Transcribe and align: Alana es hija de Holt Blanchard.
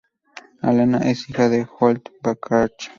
Alana 0.63 0.97
es 1.11 1.29
hija 1.29 1.47
de 1.47 1.67
Holt 1.79 2.09
Blanchard. 2.23 2.71